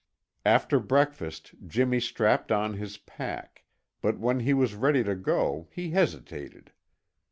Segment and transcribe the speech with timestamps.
[0.47, 3.65] After breakfast Jimmy strapped on his pack,
[4.01, 6.71] but when he was ready to go he hesitated.